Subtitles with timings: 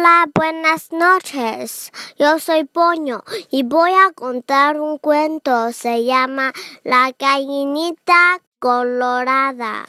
[0.00, 1.92] Hola, buenas noches.
[2.18, 5.72] Yo soy Poño y voy a contar un cuento.
[5.72, 6.54] Se llama
[6.84, 9.84] La gallinita colorada.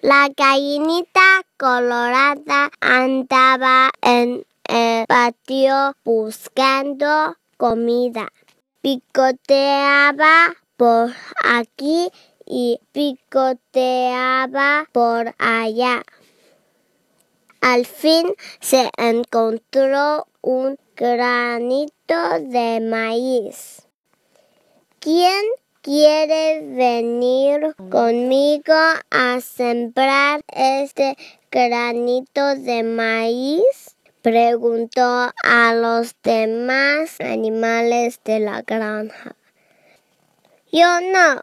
[0.00, 8.32] La gallinita colorada andaba en el patio buscando comida.
[8.80, 12.10] Picoteaba por aquí
[12.46, 16.02] y picoteaba por allá.
[17.60, 23.88] Al fin se encontró un granito de maíz.
[24.98, 25.42] ¿Quién
[25.80, 28.74] quiere venir conmigo
[29.10, 31.16] a sembrar este
[31.50, 33.93] granito de maíz?
[34.24, 39.36] Preguntó a los demás animales de la granja.
[40.72, 41.42] Yo no,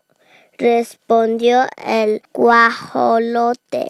[0.58, 3.88] respondió el guajolote.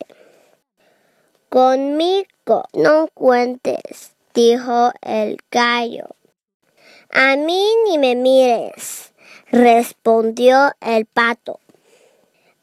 [1.48, 6.10] Conmigo no cuentes, dijo el gallo.
[7.12, 9.14] A mí ni me mires
[9.54, 11.62] respondió el pato.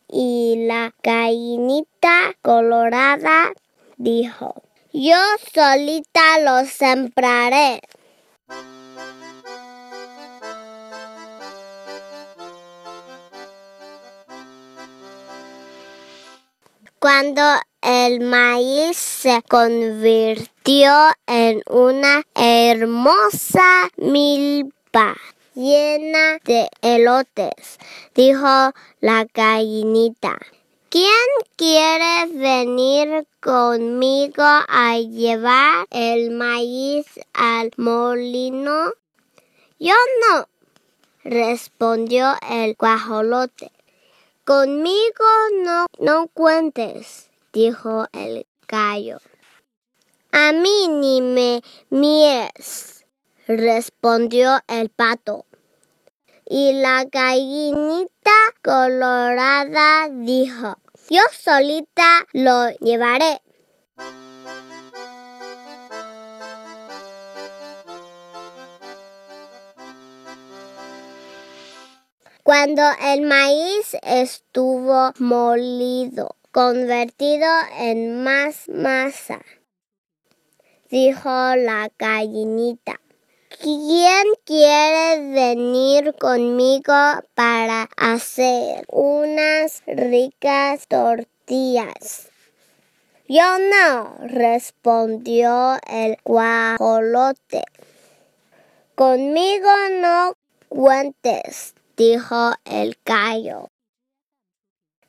[0.07, 3.55] Y la gallinita colorada
[3.97, 5.17] dijo, yo
[5.53, 7.81] solita lo sembraré.
[16.99, 17.43] Cuando
[17.81, 20.93] el maíz se convirtió
[21.27, 25.17] en una hermosa milpa
[25.55, 27.79] llena de elotes,
[28.15, 30.39] dijo la gallinita.
[30.91, 37.05] ¿Quién quiere venir conmigo a llevar el maíz
[37.35, 38.95] al molino?
[39.79, 39.93] Yo
[40.23, 40.49] no,
[41.25, 43.71] respondió el guajolote.
[44.45, 45.27] Conmigo
[45.63, 49.19] no, no cuentes, dijo el gallo.
[50.33, 53.05] A mí ni me mires,
[53.47, 55.45] respondió el pato.
[56.51, 63.41] Y la gallinita colorada dijo, yo solita lo llevaré.
[72.43, 77.47] Cuando el maíz estuvo molido, convertido
[77.79, 79.43] en más masa,
[80.89, 83.01] dijo la gallinita.
[83.51, 86.93] ¿Quién quiere venir conmigo
[87.35, 92.29] para hacer unas ricas tortillas?
[93.27, 97.65] Yo no, respondió el guajolote.
[98.95, 100.35] Conmigo no
[100.69, 103.71] cuentes, dijo el gallo.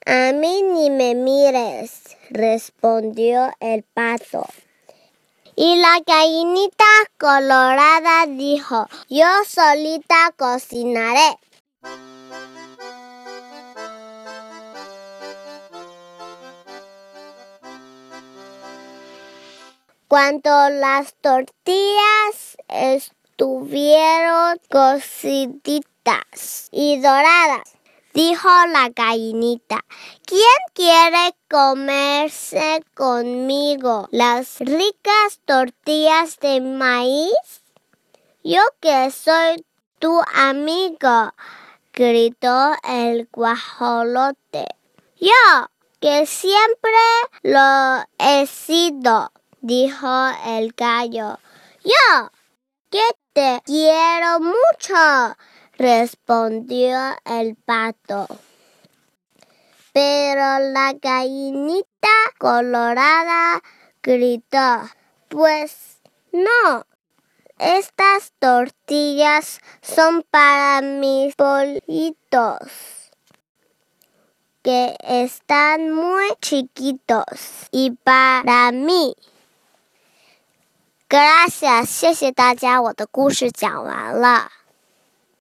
[0.05, 4.45] A mí ni me mires, respondió el pato.
[5.61, 6.85] Y la gallinita
[7.17, 11.37] colorada dijo, yo solita cocinaré.
[20.07, 27.78] Cuando las tortillas estuvieron cociditas y doradas,
[28.13, 29.85] dijo la gallinita.
[30.25, 37.63] ¿Quién quiere comerse conmigo las ricas tortillas de maíz?
[38.43, 39.65] Yo que soy
[39.99, 41.33] tu amigo,
[41.93, 44.65] gritó el guajolote.
[45.19, 45.67] Yo,
[45.99, 46.91] que siempre
[47.43, 51.37] lo he sido, dijo el gallo.
[51.83, 52.31] Yo,
[52.89, 53.03] que
[53.33, 55.35] te quiero mucho,
[55.78, 58.26] respondió el pato.
[59.92, 62.08] Pero la gallinita
[62.38, 63.62] colorada
[64.02, 64.90] gritó,
[65.28, 66.00] pues
[66.32, 66.84] no,
[67.58, 72.58] estas tortillas son para mis pollitos,
[74.62, 79.14] que están muy chiquitos, y para mí.
[81.08, 84.50] Gracias，谢谢大家，我的故事讲完了。